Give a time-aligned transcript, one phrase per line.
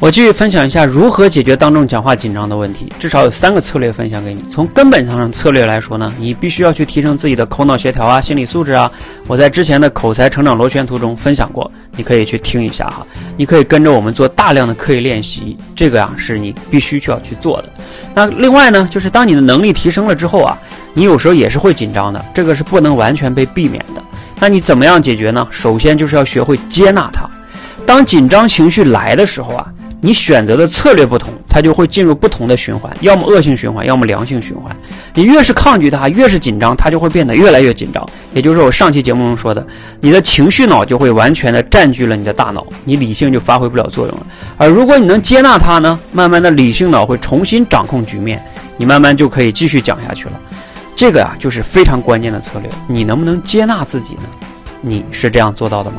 [0.00, 4.42] 我继续分享一下如何解决当众讲话紧张的问题，至少有三个策略分享给你。
[4.50, 8.90] 从根本上策略来说呢，你必须要去提升自己的口脑协调啊、心理素质啊。
[9.26, 13.06] 我在之前的口才成长螺旋图中分享过，你可以去听一下哈。
[13.36, 17.68] 你可以跟着我们做大量的刻意练习，这个呀是你必须需要去做的。
[18.14, 20.58] 那另外呢，就是当你的能力提升了之后啊，
[20.94, 24.02] 你有时候也是会紧张的，这个是不能完全被避免的。
[24.40, 25.46] 那你怎么样解决呢？
[25.50, 27.28] 首先就是要学会接纳它。
[27.84, 29.70] 当紧张情绪来的时候啊。
[30.02, 34.74] 你选择的策略不同，它就会进入不同的循环，要么恶性循环，要么良性循环。
[35.14, 38.04] 你越是抗拒它，越是紧张，它就会变得越来越紧张。
[38.32, 39.66] 也就是我上期节目中说的，
[40.00, 44.26] 你的情绪脑就会完全的占据了你的大脑，你理性就发挥不了作用了。
[44.56, 48.42] 而如果你能接纳它呢，慢慢的理性脑会重新掌控局面，
[48.78, 50.40] 你慢慢就可以继续讲下去了。
[50.96, 52.70] 这个啊，就是非常关键的策略。
[52.86, 54.22] 你能不能接纳自己呢？
[54.80, 55.98] 你是这样做到的吗？